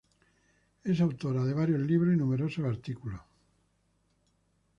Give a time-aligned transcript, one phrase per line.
[0.83, 3.21] Es autora de varios libros y numerosos artículos.